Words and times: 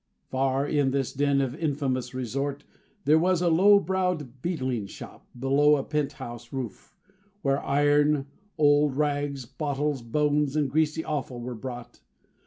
Far 0.31 0.65
in 0.65 0.89
this 0.89 1.13
den 1.13 1.41
of 1.41 1.53
infamous 1.53 2.11
resort, 2.11 2.63
there 3.05 3.19
was 3.19 3.39
a 3.39 3.49
low 3.51 3.79
browed, 3.79 4.41
beetling 4.41 4.87
shop, 4.87 5.27
below 5.39 5.75
a 5.75 5.83
pent 5.83 6.13
house 6.13 6.51
roof, 6.51 6.95
where 7.43 7.61
iron, 7.63 8.25
old 8.57 8.95
rags, 8.97 9.45
bottles, 9.45 10.01
bones, 10.01 10.55
and 10.55 10.71
greasy 10.71 11.05
offal 11.05 11.39
were 11.39 11.53
bought. 11.53 11.99